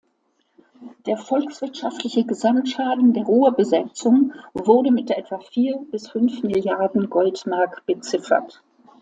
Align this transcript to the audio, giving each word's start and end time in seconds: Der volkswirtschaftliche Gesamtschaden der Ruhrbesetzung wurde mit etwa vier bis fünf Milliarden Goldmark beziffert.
Der 1.05 1.15
volkswirtschaftliche 1.15 2.25
Gesamtschaden 2.25 3.13
der 3.13 3.21
Ruhrbesetzung 3.21 4.33
wurde 4.55 4.89
mit 4.91 5.11
etwa 5.11 5.37
vier 5.37 5.77
bis 5.91 6.09
fünf 6.09 6.41
Milliarden 6.41 7.07
Goldmark 7.07 7.85
beziffert. 7.85 8.63